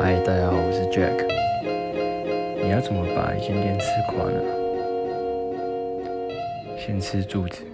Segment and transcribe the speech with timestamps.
[0.00, 1.26] 嗨，大家好，我是 Jack。
[2.62, 4.40] 你要怎么把一间店吃垮呢？
[6.78, 7.64] 先吃柱子。